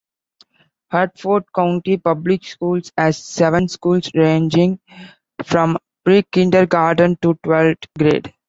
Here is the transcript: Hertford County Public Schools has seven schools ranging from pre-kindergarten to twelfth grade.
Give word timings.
Hertford 0.89 1.43
County 1.53 1.97
Public 1.97 2.43
Schools 2.43 2.91
has 2.97 3.23
seven 3.23 3.67
schools 3.67 4.09
ranging 4.15 4.79
from 5.43 5.77
pre-kindergarten 6.03 7.17
to 7.21 7.35
twelfth 7.43 7.85
grade. 7.99 8.33